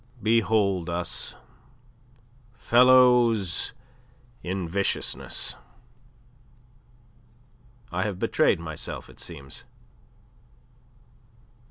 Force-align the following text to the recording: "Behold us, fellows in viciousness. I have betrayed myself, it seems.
"Behold 0.23 0.89
us, 0.89 1.35
fellows 2.55 3.71
in 4.41 4.67
viciousness. 4.67 5.53
I 7.91 8.01
have 8.01 8.17
betrayed 8.17 8.59
myself, 8.59 9.11
it 9.11 9.19
seems. 9.19 9.63